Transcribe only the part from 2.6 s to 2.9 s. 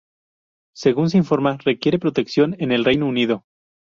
el